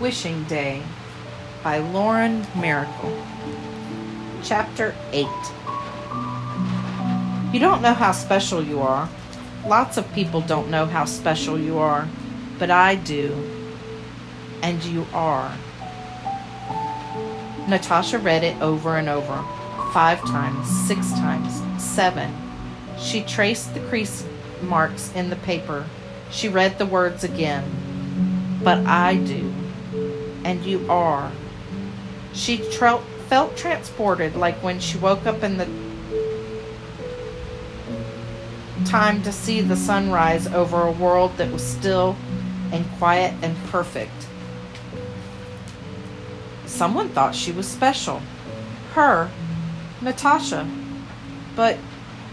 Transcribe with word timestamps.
Wishing 0.00 0.44
Day 0.44 0.82
by 1.62 1.78
Lauren 1.78 2.42
Myracle. 2.54 3.24
Chapter 4.42 4.94
8 5.12 5.26
You 7.52 7.60
don't 7.60 7.80
know 7.82 7.94
how 7.94 8.12
special 8.12 8.62
you 8.62 8.80
are. 8.80 9.08
Lots 9.66 9.96
of 9.96 10.12
people 10.12 10.40
don't 10.40 10.70
know 10.70 10.86
how 10.86 11.04
special 11.04 11.58
you 11.58 11.78
are, 11.78 12.08
but 12.58 12.70
I 12.70 12.96
do. 12.96 13.32
And 14.62 14.84
you 14.84 15.06
are. 15.12 15.56
Natasha 17.68 18.18
read 18.18 18.42
it 18.42 18.60
over 18.60 18.96
and 18.96 19.08
over 19.08 19.44
five 19.92 20.20
times, 20.22 20.68
six 20.86 21.12
times, 21.12 21.62
seven. 21.82 22.34
She 22.98 23.22
traced 23.22 23.72
the 23.74 23.80
crease 23.80 24.26
marks 24.62 25.12
in 25.14 25.30
the 25.30 25.36
paper. 25.36 25.86
She 26.30 26.48
read 26.48 26.78
the 26.78 26.86
words 26.86 27.24
again. 27.24 27.81
But 28.62 28.86
I 28.86 29.16
do. 29.16 29.52
And 30.44 30.64
you 30.64 30.90
are. 30.90 31.32
She 32.32 32.58
tra- 32.70 33.02
felt 33.28 33.56
transported 33.56 34.36
like 34.36 34.62
when 34.62 34.80
she 34.80 34.98
woke 34.98 35.26
up 35.26 35.42
in 35.42 35.58
the 35.58 35.66
time 38.84 39.22
to 39.22 39.32
see 39.32 39.60
the 39.60 39.76
sunrise 39.76 40.46
over 40.48 40.82
a 40.82 40.92
world 40.92 41.36
that 41.36 41.50
was 41.50 41.62
still 41.62 42.16
and 42.72 42.90
quiet 42.98 43.34
and 43.42 43.56
perfect. 43.68 44.26
Someone 46.66 47.08
thought 47.10 47.34
she 47.34 47.52
was 47.52 47.68
special. 47.68 48.22
Her, 48.94 49.30
Natasha. 50.00 50.68
But 51.54 51.78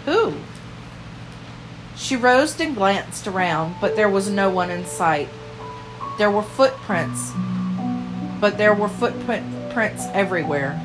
who? 0.05 0.33
She 1.95 2.16
rose 2.16 2.59
and 2.59 2.75
glanced 2.75 3.27
around, 3.27 3.75
but 3.81 3.95
there 3.95 4.09
was 4.09 4.30
no 4.30 4.49
one 4.49 4.69
in 4.69 4.85
sight. 4.85 5.27
There 6.19 6.29
were 6.29 6.43
footprints, 6.43 7.31
but 8.41 8.57
there 8.57 8.73
were 8.73 8.89
footprints 8.89 10.05
everywhere. 10.13 10.77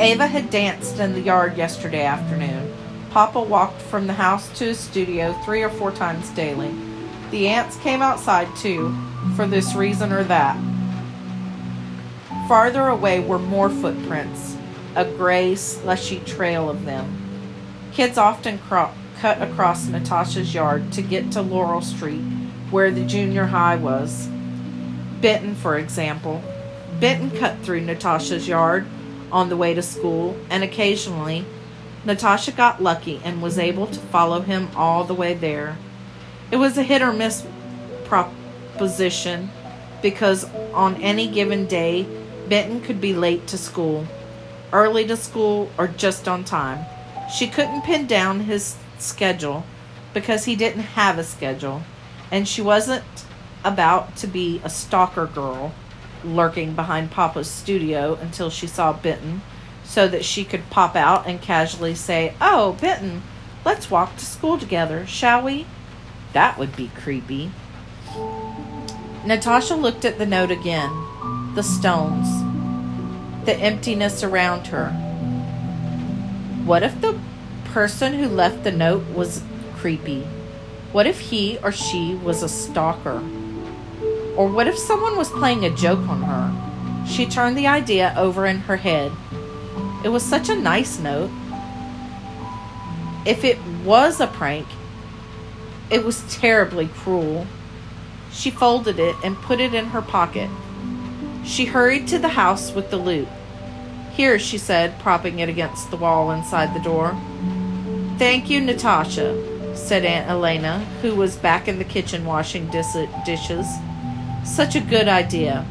Ava 0.00 0.26
had 0.26 0.50
danced 0.50 0.98
in 0.98 1.12
the 1.12 1.20
yard 1.20 1.56
yesterday 1.56 2.04
afternoon. 2.04 2.74
Papa 3.12 3.40
walked 3.40 3.80
from 3.80 4.08
the 4.08 4.14
house 4.14 4.48
to 4.58 4.64
his 4.64 4.80
studio 4.80 5.32
three 5.44 5.62
or 5.62 5.70
four 5.70 5.92
times 5.92 6.28
daily. 6.30 6.74
The 7.30 7.46
aunts 7.46 7.76
came 7.76 8.02
outside 8.02 8.48
too, 8.56 8.92
for 9.36 9.46
this 9.46 9.76
reason 9.76 10.12
or 10.12 10.24
that. 10.24 10.56
Farther 12.48 12.88
away 12.88 13.20
were 13.20 13.38
more 13.38 13.70
footprints, 13.70 14.56
a 14.96 15.04
gray, 15.04 15.54
slushy 15.54 16.18
trail 16.18 16.68
of 16.68 16.84
them. 16.84 17.16
Kids 17.92 18.18
often 18.18 18.58
cro- 18.58 18.90
cut 19.20 19.40
across 19.40 19.86
Natasha's 19.86 20.52
yard 20.52 20.90
to 20.94 21.00
get 21.00 21.30
to 21.30 21.42
Laurel 21.42 21.80
Street, 21.80 22.22
where 22.74 22.90
the 22.90 23.04
junior 23.04 23.46
high 23.46 23.76
was. 23.76 24.26
Benton, 25.20 25.54
for 25.54 25.78
example. 25.78 26.42
Benton 26.98 27.30
cut 27.38 27.56
through 27.60 27.80
Natasha's 27.80 28.48
yard 28.48 28.84
on 29.30 29.48
the 29.48 29.56
way 29.56 29.74
to 29.74 29.80
school, 29.80 30.36
and 30.50 30.64
occasionally 30.64 31.44
Natasha 32.04 32.50
got 32.50 32.82
lucky 32.82 33.20
and 33.22 33.40
was 33.40 33.60
able 33.60 33.86
to 33.86 34.00
follow 34.00 34.40
him 34.40 34.68
all 34.74 35.04
the 35.04 35.14
way 35.14 35.34
there. 35.34 35.78
It 36.50 36.56
was 36.56 36.76
a 36.76 36.82
hit 36.82 37.00
or 37.00 37.12
miss 37.12 37.46
proposition 38.06 39.50
because 40.02 40.42
on 40.72 40.96
any 40.96 41.28
given 41.28 41.66
day, 41.66 42.08
Benton 42.48 42.80
could 42.80 43.00
be 43.00 43.14
late 43.14 43.46
to 43.46 43.56
school, 43.56 44.04
early 44.72 45.06
to 45.06 45.16
school, 45.16 45.70
or 45.78 45.86
just 45.86 46.26
on 46.26 46.42
time. 46.42 46.84
She 47.32 47.46
couldn't 47.46 47.82
pin 47.82 48.08
down 48.08 48.40
his 48.40 48.74
schedule 48.98 49.64
because 50.12 50.44
he 50.44 50.56
didn't 50.56 50.82
have 50.98 51.18
a 51.18 51.24
schedule, 51.24 51.84
and 52.34 52.48
she 52.48 52.60
wasn't 52.60 53.04
about 53.64 54.16
to 54.16 54.26
be 54.26 54.60
a 54.64 54.68
stalker 54.68 55.24
girl 55.24 55.72
lurking 56.24 56.74
behind 56.74 57.08
Papa's 57.08 57.48
studio 57.48 58.14
until 58.14 58.50
she 58.50 58.66
saw 58.66 58.92
Benton 58.92 59.40
so 59.84 60.08
that 60.08 60.24
she 60.24 60.44
could 60.44 60.68
pop 60.68 60.96
out 60.96 61.28
and 61.28 61.40
casually 61.40 61.94
say, 61.94 62.34
Oh, 62.40 62.72
Benton, 62.80 63.22
let's 63.64 63.88
walk 63.88 64.16
to 64.16 64.26
school 64.26 64.58
together, 64.58 65.06
shall 65.06 65.42
we? 65.42 65.64
That 66.32 66.58
would 66.58 66.74
be 66.74 66.90
creepy. 66.96 67.52
Natasha 69.24 69.76
looked 69.76 70.04
at 70.04 70.18
the 70.18 70.26
note 70.26 70.50
again 70.50 70.90
the 71.54 71.62
stones, 71.62 72.26
the 73.44 73.54
emptiness 73.54 74.24
around 74.24 74.66
her. 74.66 74.90
What 76.64 76.82
if 76.82 77.00
the 77.00 77.16
person 77.66 78.14
who 78.14 78.26
left 78.26 78.64
the 78.64 78.72
note 78.72 79.06
was 79.10 79.40
creepy? 79.76 80.26
What 80.94 81.08
if 81.08 81.18
he 81.18 81.58
or 81.60 81.72
she 81.72 82.14
was 82.14 82.44
a 82.44 82.48
stalker? 82.48 83.20
Or 84.36 84.46
what 84.46 84.68
if 84.68 84.78
someone 84.78 85.16
was 85.16 85.28
playing 85.28 85.64
a 85.64 85.70
joke 85.74 86.08
on 86.08 86.22
her? 86.22 87.04
She 87.04 87.26
turned 87.26 87.58
the 87.58 87.66
idea 87.66 88.14
over 88.16 88.46
in 88.46 88.58
her 88.58 88.76
head. 88.76 89.10
It 90.04 90.10
was 90.10 90.22
such 90.22 90.48
a 90.48 90.54
nice 90.54 91.00
note. 91.00 91.32
If 93.26 93.42
it 93.42 93.58
was 93.84 94.20
a 94.20 94.28
prank, 94.28 94.68
it 95.90 96.04
was 96.04 96.32
terribly 96.32 96.86
cruel. 96.86 97.48
She 98.30 98.52
folded 98.52 99.00
it 99.00 99.16
and 99.24 99.36
put 99.36 99.58
it 99.58 99.74
in 99.74 99.86
her 99.86 100.00
pocket. 100.00 100.48
She 101.44 101.64
hurried 101.64 102.06
to 102.06 102.20
the 102.20 102.28
house 102.28 102.70
with 102.70 102.90
the 102.90 102.98
loot. 102.98 103.26
Here, 104.12 104.38
she 104.38 104.58
said, 104.58 105.00
propping 105.00 105.40
it 105.40 105.48
against 105.48 105.90
the 105.90 105.96
wall 105.96 106.30
inside 106.30 106.72
the 106.72 106.84
door. 106.84 107.20
Thank 108.16 108.48
you, 108.48 108.60
Natasha, 108.60 109.53
said 109.84 110.04
Aunt 110.04 110.30
Elena, 110.30 110.78
who 111.02 111.14
was 111.14 111.36
back 111.36 111.68
in 111.68 111.78
the 111.78 111.84
kitchen 111.84 112.24
washing 112.24 112.68
dis- 112.70 112.96
dishes. 113.26 113.66
Such 114.42 114.74
a 114.74 114.80
good 114.80 115.08
idea. 115.08 115.66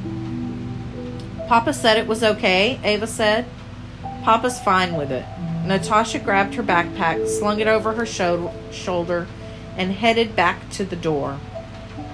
Papa 1.47 1.73
said 1.73 1.97
it 1.97 2.07
was 2.07 2.23
okay, 2.23 2.79
Ava 2.83 3.07
said. 3.07 3.45
Papa's 4.23 4.59
fine 4.59 4.95
with 4.95 5.11
it. 5.11 5.25
Natasha 5.65 6.19
grabbed 6.19 6.53
her 6.55 6.63
backpack, 6.63 7.27
slung 7.27 7.59
it 7.59 7.67
over 7.67 7.93
her 7.93 8.05
sho- 8.05 8.53
shoulder, 8.71 9.27
and 9.77 9.91
headed 9.91 10.35
back 10.35 10.69
to 10.71 10.85
the 10.85 10.95
door. 10.95 11.39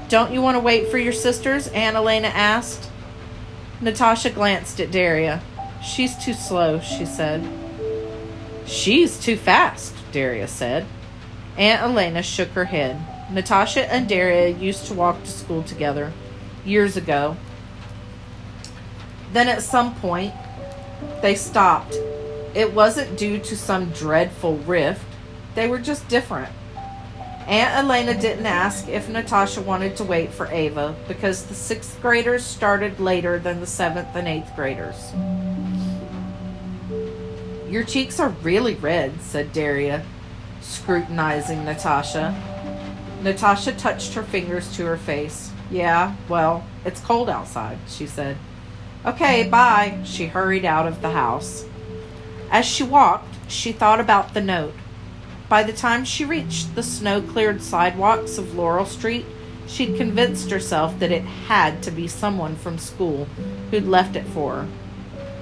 Don't 0.07 0.31
you 0.31 0.41
want 0.41 0.55
to 0.55 0.59
wait 0.59 0.89
for 0.89 0.97
your 0.97 1.13
sisters? 1.13 1.67
Aunt 1.67 1.95
Elena 1.95 2.29
asked. 2.29 2.89
Natasha 3.81 4.29
glanced 4.29 4.79
at 4.79 4.91
Daria. 4.91 5.41
She's 5.83 6.17
too 6.17 6.33
slow, 6.33 6.79
she 6.79 7.05
said. 7.05 7.47
She's 8.65 9.19
too 9.19 9.35
fast, 9.35 9.95
Daria 10.11 10.47
said. 10.47 10.85
Aunt 11.57 11.81
Elena 11.81 12.23
shook 12.23 12.49
her 12.49 12.65
head. 12.65 12.99
Natasha 13.31 13.91
and 13.91 14.07
Daria 14.07 14.49
used 14.49 14.85
to 14.87 14.93
walk 14.93 15.23
to 15.23 15.29
school 15.29 15.63
together 15.63 16.11
years 16.65 16.97
ago. 16.97 17.37
Then 19.33 19.47
at 19.47 19.61
some 19.61 19.95
point, 19.95 20.33
they 21.21 21.35
stopped. 21.35 21.95
It 22.55 22.73
wasn't 22.73 23.17
due 23.17 23.39
to 23.39 23.55
some 23.55 23.91
dreadful 23.91 24.57
rift, 24.57 25.05
they 25.55 25.67
were 25.67 25.79
just 25.79 26.07
different. 26.07 26.51
Aunt 27.47 27.83
Elena 27.83 28.19
didn't 28.19 28.45
ask 28.45 28.87
if 28.87 29.09
Natasha 29.09 29.61
wanted 29.61 29.97
to 29.97 30.03
wait 30.03 30.31
for 30.31 30.47
Ava 30.47 30.95
because 31.07 31.45
the 31.45 31.55
sixth 31.55 31.99
graders 32.01 32.45
started 32.45 32.99
later 32.99 33.39
than 33.39 33.59
the 33.59 33.67
seventh 33.67 34.15
and 34.15 34.27
eighth 34.27 34.55
graders. 34.55 35.13
Your 37.67 37.83
cheeks 37.83 38.19
are 38.19 38.29
really 38.43 38.75
red, 38.75 39.19
said 39.21 39.51
Daria, 39.51 40.03
scrutinizing 40.69 41.65
Natasha. 41.65 42.35
Natasha 43.21 43.73
touched 43.73 44.13
her 44.13 44.23
fingers 44.23 44.75
to 44.77 44.85
her 44.85 44.97
face. 44.97 45.51
Yeah, 45.71 46.15
well, 46.29 46.63
it's 46.85 47.01
cold 47.01 47.29
outside, 47.29 47.79
she 47.87 48.05
said. 48.05 48.37
Okay, 49.05 49.47
bye. 49.47 49.99
She 50.03 50.27
hurried 50.27 50.65
out 50.65 50.87
of 50.87 51.01
the 51.01 51.11
house. 51.11 51.65
As 52.51 52.65
she 52.65 52.83
walked, 52.83 53.35
she 53.47 53.71
thought 53.71 53.99
about 53.99 54.33
the 54.33 54.41
note. 54.41 54.73
By 55.47 55.63
the 55.63 55.73
time 55.73 56.05
she 56.05 56.25
reached 56.25 56.75
the 56.75 56.83
snow 56.83 57.21
cleared 57.21 57.61
sidewalks 57.61 58.37
of 58.37 58.55
Laurel 58.55 58.85
Street, 58.85 59.25
she'd 59.67 59.97
convinced 59.97 60.51
herself 60.51 60.99
that 60.99 61.11
it 61.11 61.23
had 61.23 61.81
to 61.83 61.91
be 61.91 62.07
someone 62.07 62.55
from 62.55 62.77
school 62.77 63.25
who'd 63.71 63.87
left 63.87 64.15
it 64.15 64.25
for 64.27 64.63
her. 64.63 64.67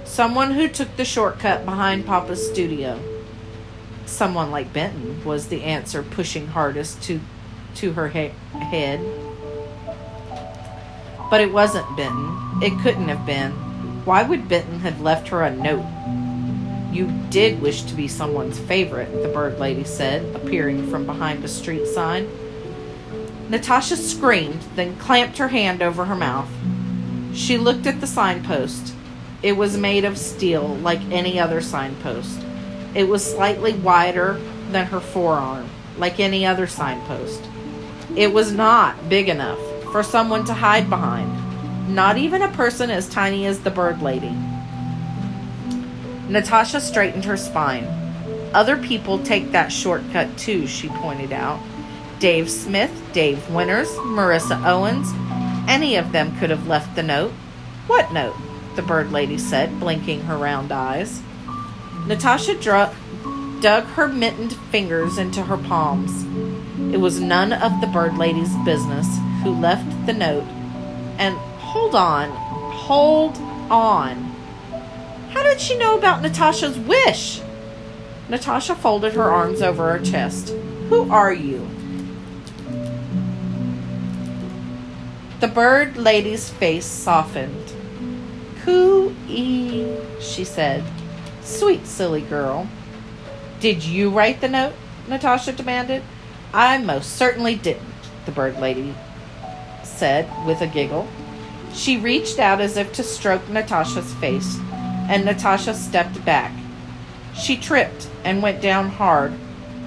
Someone 0.05 0.51
who 0.51 0.69
took 0.69 0.95
the 0.95 1.05
shortcut 1.05 1.65
behind 1.65 2.05
Papa's 2.05 2.49
studio. 2.49 2.99
Someone 4.07 4.51
like 4.51 4.71
Benton 4.71 5.23
was 5.25 5.49
the 5.49 5.63
answer 5.63 6.01
pushing 6.01 6.47
hardest 6.47 7.03
to, 7.03 7.19
to 7.75 7.91
her 7.93 8.07
he- 8.07 8.31
head. 8.53 9.01
But 11.29 11.41
it 11.41 11.51
wasn't 11.51 11.97
Benton. 11.97 12.63
It 12.63 12.79
couldn't 12.81 13.09
have 13.09 13.25
been. 13.25 13.51
Why 14.05 14.23
would 14.23 14.47
Benton 14.47 14.79
have 14.79 15.01
left 15.01 15.27
her 15.27 15.43
a 15.43 15.53
note? 15.53 15.85
You 16.93 17.11
did 17.29 17.61
wish 17.61 17.83
to 17.83 17.95
be 17.95 18.07
someone's 18.07 18.57
favorite, 18.57 19.21
the 19.21 19.27
bird 19.27 19.59
lady 19.59 19.83
said, 19.83 20.33
appearing 20.33 20.89
from 20.89 21.05
behind 21.05 21.43
a 21.43 21.49
street 21.49 21.85
sign. 21.85 22.29
Natasha 23.49 23.97
screamed, 23.97 24.61
then 24.75 24.95
clamped 24.95 25.37
her 25.37 25.49
hand 25.49 25.81
over 25.81 26.05
her 26.05 26.15
mouth. 26.15 26.49
She 27.33 27.57
looked 27.57 27.85
at 27.85 27.99
the 27.99 28.07
signpost. 28.07 28.95
It 29.43 29.57
was 29.57 29.77
made 29.77 30.05
of 30.05 30.17
steel, 30.17 30.75
like 30.77 31.01
any 31.11 31.39
other 31.39 31.59
signpost. 31.59 32.41
It 32.97 33.07
was 33.07 33.23
slightly 33.23 33.73
wider 33.73 34.41
than 34.71 34.87
her 34.87 34.99
forearm, 34.99 35.69
like 35.99 36.19
any 36.19 36.47
other 36.47 36.65
signpost. 36.65 37.43
It 38.15 38.33
was 38.33 38.51
not 38.51 39.07
big 39.07 39.29
enough 39.29 39.59
for 39.91 40.01
someone 40.01 40.45
to 40.45 40.53
hide 40.55 40.89
behind. 40.89 41.93
Not 41.93 42.17
even 42.17 42.41
a 42.41 42.51
person 42.53 42.89
as 42.89 43.07
tiny 43.07 43.45
as 43.45 43.59
the 43.59 43.69
bird 43.69 44.01
lady. 44.01 44.35
Natasha 46.27 46.81
straightened 46.81 47.25
her 47.25 47.37
spine. 47.37 47.85
Other 48.55 48.77
people 48.77 49.19
take 49.19 49.51
that 49.51 49.71
shortcut 49.71 50.35
too, 50.35 50.65
she 50.65 50.89
pointed 50.89 51.31
out. 51.31 51.59
Dave 52.17 52.49
Smith, 52.49 52.91
Dave 53.13 53.47
Winters, 53.51 53.89
Marissa 53.89 54.59
Owens, 54.65 55.13
any 55.69 55.97
of 55.97 56.13
them 56.13 56.35
could 56.39 56.49
have 56.49 56.67
left 56.67 56.95
the 56.95 57.03
note. 57.03 57.31
What 57.85 58.11
note? 58.11 58.35
the 58.75 58.81
bird 58.81 59.11
lady 59.11 59.37
said, 59.37 59.79
blinking 59.79 60.21
her 60.21 60.37
round 60.37 60.71
eyes. 60.71 61.21
Natasha 62.07 62.55
dug 63.61 63.83
her 63.83 64.07
mittened 64.07 64.53
fingers 64.71 65.17
into 65.17 65.43
her 65.43 65.57
palms. 65.57 66.23
It 66.93 66.97
was 66.97 67.19
none 67.19 67.51
of 67.51 67.81
the 67.81 67.87
bird 67.87 68.17
lady's 68.17 68.55
business 68.63 69.07
who 69.43 69.51
left 69.51 70.05
the 70.05 70.13
note. 70.13 70.45
And 71.17 71.35
hold 71.59 71.95
on, 71.95 72.31
hold 72.71 73.37
on. 73.69 74.15
How 75.31 75.43
did 75.43 75.59
she 75.59 75.77
know 75.77 75.97
about 75.97 76.21
Natasha's 76.21 76.77
wish? 76.77 77.41
Natasha 78.29 78.75
folded 78.75 79.13
her 79.13 79.29
arms 79.29 79.61
over 79.61 79.91
her 79.97 80.03
chest. 80.03 80.49
Who 80.89 81.11
are 81.11 81.33
you? 81.33 81.67
The 85.41 85.47
bird 85.47 85.97
lady's 85.97 86.49
face 86.49 86.85
softened. 86.85 87.73
Coo-ee, 88.63 89.97
she 90.19 90.43
said. 90.43 90.83
Sweet, 91.47 91.87
silly 91.87 92.21
girl. 92.21 92.67
Did 93.61 93.81
you 93.81 94.09
write 94.09 94.41
the 94.41 94.49
note? 94.49 94.73
Natasha 95.07 95.53
demanded. 95.53 96.03
I 96.53 96.77
most 96.77 97.15
certainly 97.15 97.55
didn't, 97.55 97.87
the 98.25 98.33
bird 98.33 98.59
lady 98.59 98.93
said 99.81 100.29
with 100.45 100.61
a 100.61 100.67
giggle. 100.67 101.07
She 101.73 101.97
reached 101.97 102.37
out 102.37 102.59
as 102.59 102.75
if 102.75 102.91
to 102.93 103.03
stroke 103.03 103.47
Natasha's 103.47 104.13
face, 104.15 104.57
and 105.09 105.23
Natasha 105.23 105.73
stepped 105.73 106.23
back. 106.25 106.51
She 107.33 107.55
tripped 107.55 108.09
and 108.25 108.43
went 108.43 108.61
down 108.61 108.89
hard, 108.89 109.31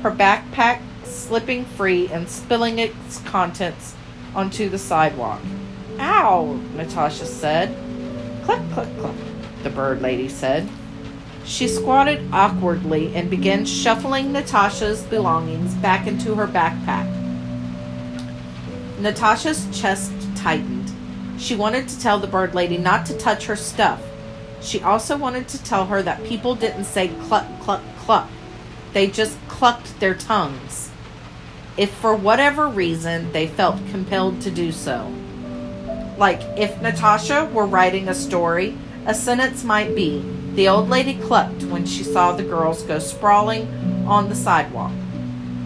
her 0.02 0.10
backpack 0.10 0.80
slipping 1.04 1.66
free 1.66 2.08
and 2.08 2.28
spilling 2.28 2.78
its 2.78 3.20
contents 3.20 3.94
onto 4.34 4.70
the 4.70 4.78
sidewalk. 4.78 5.42
Ow, 5.98 6.58
Natasha 6.74 7.26
said. 7.26 7.76
Cluck, 8.44 8.62
cluck, 8.72 8.88
cluck, 8.98 9.16
the 9.62 9.70
bird 9.70 10.00
lady 10.00 10.28
said. 10.28 10.66
She 11.44 11.68
squatted 11.68 12.28
awkwardly 12.32 13.14
and 13.14 13.30
began 13.30 13.64
shuffling 13.64 14.32
Natasha's 14.32 15.02
belongings 15.02 15.74
back 15.74 16.06
into 16.06 16.34
her 16.34 16.46
backpack. 16.46 17.08
Natasha's 19.00 19.66
chest 19.78 20.12
tightened. 20.36 20.92
She 21.38 21.56
wanted 21.56 21.88
to 21.88 21.98
tell 22.00 22.18
the 22.18 22.26
bird 22.26 22.54
lady 22.54 22.76
not 22.76 23.06
to 23.06 23.16
touch 23.16 23.46
her 23.46 23.56
stuff. 23.56 24.02
She 24.60 24.82
also 24.82 25.16
wanted 25.16 25.48
to 25.48 25.62
tell 25.64 25.86
her 25.86 26.02
that 26.02 26.22
people 26.24 26.54
didn't 26.54 26.84
say 26.84 27.08
cluck, 27.26 27.46
cluck, 27.60 27.82
cluck. 28.00 28.28
They 28.92 29.06
just 29.06 29.38
clucked 29.48 29.98
their 30.00 30.14
tongues. 30.14 30.90
If 31.76 31.90
for 31.90 32.14
whatever 32.14 32.68
reason 32.68 33.32
they 33.32 33.46
felt 33.46 33.76
compelled 33.88 34.42
to 34.42 34.50
do 34.50 34.70
so. 34.70 35.10
Like 36.18 36.42
if 36.58 36.80
Natasha 36.82 37.48
were 37.54 37.64
writing 37.64 38.08
a 38.08 38.14
story, 38.14 38.76
a 39.06 39.14
sentence 39.14 39.64
might 39.64 39.94
be 39.94 40.22
The 40.60 40.68
old 40.68 40.90
lady 40.90 41.14
clucked 41.14 41.62
when 41.62 41.86
she 41.86 42.04
saw 42.04 42.32
the 42.32 42.42
girls 42.42 42.82
go 42.82 42.98
sprawling 42.98 43.66
on 44.06 44.28
the 44.28 44.34
sidewalk. 44.34 44.92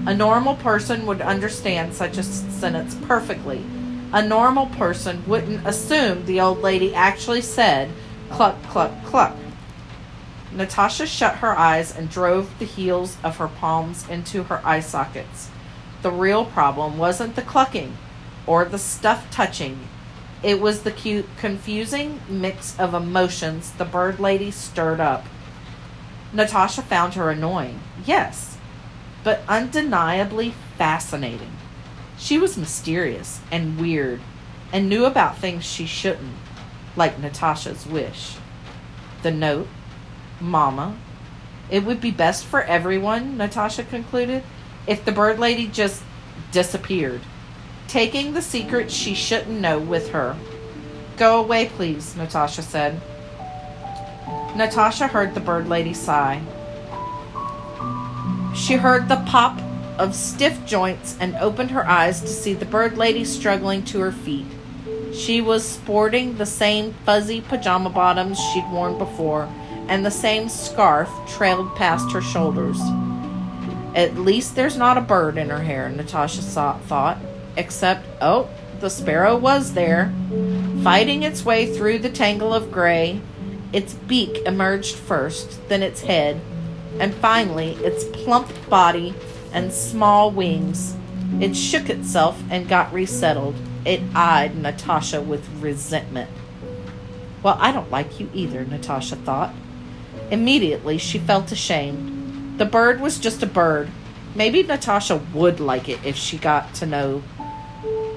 A 0.07 0.15
normal 0.15 0.55
person 0.55 1.05
would 1.07 1.21
understand 1.21 1.93
such 1.93 2.17
a 2.17 2.23
sentence 2.23 2.95
perfectly. 3.03 3.65
A 4.13 4.25
normal 4.25 4.67
person 4.67 5.25
wouldn't 5.27 5.67
assume 5.67 6.25
the 6.25 6.41
old 6.41 6.61
lady 6.61 6.95
actually 6.95 7.41
said 7.41 7.91
cluck, 8.31 8.63
cluck, 8.69 8.93
cluck. 9.05 9.35
Natasha 10.53 11.09
shut 11.09 11.39
her 11.39 11.59
eyes 11.59 11.93
and 11.93 12.09
drove 12.09 12.57
the 12.61 12.65
heels 12.65 13.17
of 13.25 13.39
her 13.39 13.49
palms 13.49 14.09
into 14.09 14.45
her 14.45 14.65
eye 14.65 14.79
sockets. 14.79 15.51
The 16.03 16.13
real 16.13 16.45
problem 16.45 16.99
wasn't 16.99 17.35
the 17.35 17.43
clucking 17.43 17.97
or 18.47 18.65
the 18.65 18.79
stuff 18.79 19.29
touching. 19.33 19.89
It 20.45 20.61
was 20.61 20.83
the 20.83 20.91
cute, 20.91 21.27
confusing 21.39 22.21
mix 22.29 22.79
of 22.79 22.93
emotions 22.93 23.73
the 23.73 23.87
bird 23.87 24.21
lady 24.21 24.51
stirred 24.51 25.01
up. 25.01 25.25
Natasha 26.35 26.83
found 26.83 27.15
her 27.15 27.31
annoying, 27.31 27.81
yes, 28.05 28.59
but 29.23 29.41
undeniably 29.49 30.53
fascinating. 30.77 31.53
She 32.19 32.37
was 32.37 32.59
mysterious 32.59 33.41
and 33.51 33.81
weird 33.81 34.21
and 34.71 34.87
knew 34.87 35.07
about 35.07 35.39
things 35.39 35.65
she 35.65 35.87
shouldn't, 35.87 36.35
like 36.95 37.19
Natasha's 37.19 37.87
wish. 37.87 38.37
The 39.23 39.31
note, 39.31 39.69
Mama. 40.41 40.99
It 41.71 41.85
would 41.85 42.03
be 42.03 42.11
best 42.11 42.45
for 42.45 42.63
everyone, 42.65 43.39
Natasha 43.39 43.83
concluded, 43.83 44.43
if 44.87 45.07
the 45.07 45.13
bird 45.13 45.39
lady 45.39 45.67
just 45.67 46.03
disappeared 46.53 47.23
taking 47.89 48.33
the 48.33 48.43
secret 48.43 48.91
she 48.91 49.15
shouldn't 49.15 49.61
know 49.61 49.79
with 49.79 50.11
her. 50.11 50.37
Go 51.17 51.41
away, 51.41 51.67
please, 51.67 52.17
Natasha 52.17 52.63
said. 52.63 53.01
Natasha 54.57 55.07
heard 55.07 55.35
the 55.35 55.41
bird 55.41 55.69
lady 55.69 55.95
sigh. 55.95 56.43
She 58.55 58.75
heard 58.75 59.09
the 59.09 59.23
pop 59.27 59.61
of 59.99 60.15
stiff 60.15 60.65
joints 60.67 61.17
and 61.21 61.37
opened 61.37 61.71
her 61.71 61.87
eyes 61.89 62.21
to 62.21 62.29
see 62.29 62.55
the 62.55 62.65
bird 62.65 62.97
lady 62.97 63.25
struggling 63.25 63.85
to 63.85 64.01
her 64.01 64.13
feet. 64.13 64.47
She 65.13 65.41
was 65.41 65.67
sporting 65.67 66.37
the 66.37 66.47
same 66.47 66.95
fuzzy 67.05 67.41
pajama 67.41 67.91
bottoms 67.91 68.39
she'd 68.39 68.69
worn 68.71 68.99
before, 68.99 69.49
and 69.89 70.05
the 70.05 70.11
same 70.11 70.49
scarf 70.49 71.11
trailed 71.29 71.77
past 71.77 72.11
her 72.13 72.23
shoulders. 72.23 72.81
At 73.95 74.17
least 74.17 74.57
there's 74.57 74.77
not 74.77 74.99
a 74.99 75.03
bird 75.03 75.39
in 75.39 75.51
her 75.51 75.63
hair, 75.63 75.89
Natasha 75.89 76.43
thought 76.43 77.19
except, 77.57 78.07
oh, 78.21 78.49
the 78.81 78.91
sparrow 78.91 79.37
was 79.37 79.73
there, 79.75 80.13
fighting 80.83 81.23
its 81.23 81.45
way 81.45 81.73
through 81.73 81.99
the 81.99 82.11
tangle 82.11 82.53
of 82.53 82.73
gray. 82.73 83.21
Its 83.73 83.95
beak 83.95 84.39
emerged 84.47 84.95
first, 84.95 85.69
then 85.69 85.83
its 85.83 86.03
head, 86.03 86.41
and 87.01 87.15
finally 87.15 87.73
its 87.77 88.05
plump 88.05 88.49
body 88.69 89.15
and 89.53 89.73
small 89.73 90.31
wings. 90.31 90.97
It 91.41 91.57
shook 91.57 91.91
itself 91.91 92.41
and 92.51 92.69
got 92.69 92.93
resettled. 92.93 93.57
It 93.85 94.01
eyed 94.15 94.57
Natasha 94.57 95.21
with 95.21 95.49
resentment. 95.61 96.31
Well, 97.43 97.57
I 97.61 97.73
don't 97.73 97.91
like 97.91 98.21
you 98.21 98.31
either, 98.33 98.65
Natasha 98.65 99.17
thought. 99.17 99.55
Immediately, 100.31 100.99
she 100.99 101.19
felt 101.19 101.53
ashamed. 101.53 102.59
The 102.59 102.65
bird 102.65 103.01
was 103.01 103.19
just 103.19 103.43
a 103.43 103.47
bird. 103.47 103.91
Maybe 104.35 104.63
Natasha 104.63 105.21
would 105.33 105.61
like 105.61 105.89
it 105.89 106.01
if 106.05 106.17
she 106.17 106.39
got 106.39 106.75
to 106.75 106.87
know 106.87 107.23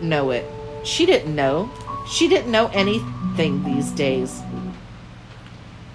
know 0.04 0.32
it. 0.32 0.46
She 0.84 1.06
didn't 1.06 1.36
know. 1.36 1.70
She 2.10 2.28
didn't 2.28 2.52
know 2.52 2.68
anything 2.74 3.64
these 3.64 3.92
days. 3.92 4.42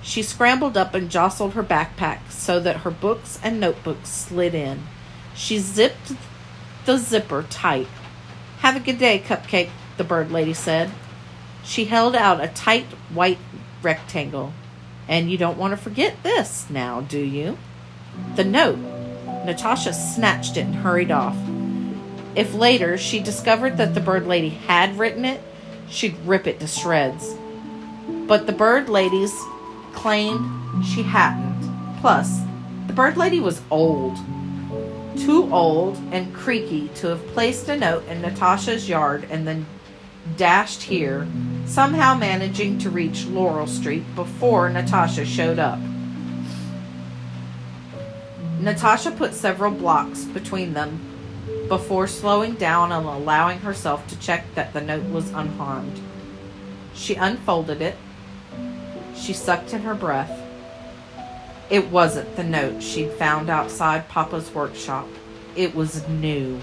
She 0.02 0.22
scrambled 0.22 0.76
up 0.76 0.94
and 0.94 1.10
jostled 1.10 1.54
her 1.54 1.62
backpack 1.62 2.30
so 2.30 2.58
that 2.60 2.78
her 2.78 2.90
books 2.90 3.38
and 3.42 3.60
notebooks 3.60 4.08
slid 4.10 4.54
in. 4.54 4.82
She 5.34 5.58
zipped 5.58 6.12
the 6.84 6.98
zipper 6.98 7.44
tight. 7.48 7.86
Have 8.58 8.76
a 8.76 8.80
good 8.80 8.98
day, 8.98 9.22
Cupcake, 9.24 9.70
the 9.96 10.04
bird 10.04 10.30
lady 10.30 10.54
said. 10.54 10.90
She 11.64 11.84
held 11.84 12.16
out 12.16 12.42
a 12.42 12.48
tight 12.48 12.86
white 13.12 13.38
rectangle. 13.82 14.52
And 15.08 15.30
you 15.30 15.38
don't 15.38 15.58
want 15.58 15.72
to 15.72 15.76
forget 15.76 16.22
this 16.22 16.68
now, 16.68 17.00
do 17.00 17.18
you? 17.18 17.58
The 18.36 18.44
note. 18.44 18.78
Natasha 19.44 19.92
snatched 19.92 20.56
it 20.56 20.66
and 20.66 20.76
hurried 20.76 21.10
off. 21.10 21.36
If 22.34 22.54
later 22.54 22.96
she 22.96 23.20
discovered 23.20 23.76
that 23.76 23.94
the 23.94 24.00
bird 24.00 24.26
lady 24.26 24.48
had 24.48 24.98
written 24.98 25.24
it, 25.26 25.42
she'd 25.88 26.16
rip 26.24 26.46
it 26.46 26.60
to 26.60 26.66
shreds. 26.66 27.34
But 28.26 28.46
the 28.46 28.52
bird 28.52 28.88
ladies 28.88 29.34
claimed 29.92 30.84
she 30.84 31.02
hadn't. 31.02 31.98
Plus, 32.00 32.40
the 32.86 32.94
bird 32.94 33.18
lady 33.18 33.38
was 33.38 33.60
old. 33.70 34.16
Too 35.18 35.52
old 35.52 35.98
and 36.10 36.34
creaky 36.34 36.88
to 36.96 37.08
have 37.08 37.26
placed 37.28 37.68
a 37.68 37.76
note 37.76 38.08
in 38.08 38.22
Natasha's 38.22 38.88
yard 38.88 39.26
and 39.30 39.46
then 39.46 39.66
dashed 40.38 40.82
here, 40.82 41.26
somehow 41.66 42.14
managing 42.14 42.78
to 42.78 42.88
reach 42.88 43.26
Laurel 43.26 43.66
Street 43.66 44.04
before 44.14 44.70
Natasha 44.70 45.26
showed 45.26 45.58
up. 45.58 45.78
Natasha 48.58 49.10
put 49.10 49.34
several 49.34 49.72
blocks 49.72 50.24
between 50.24 50.72
them 50.72 51.11
before 51.68 52.06
slowing 52.06 52.54
down 52.54 52.92
and 52.92 53.06
allowing 53.06 53.58
herself 53.60 54.06
to 54.08 54.18
check 54.18 54.44
that 54.54 54.72
the 54.72 54.80
note 54.80 55.04
was 55.10 55.30
unharmed. 55.30 56.00
She 56.94 57.14
unfolded 57.14 57.80
it. 57.80 57.96
She 59.16 59.32
sucked 59.32 59.72
in 59.72 59.82
her 59.82 59.94
breath. 59.94 60.38
It 61.70 61.90
wasn't 61.90 62.36
the 62.36 62.44
note 62.44 62.82
she'd 62.82 63.12
found 63.12 63.48
outside 63.48 64.08
Papa's 64.08 64.52
workshop. 64.54 65.08
It 65.56 65.74
was 65.74 66.06
new. 66.08 66.60